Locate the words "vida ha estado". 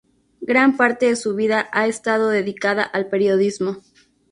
1.35-2.29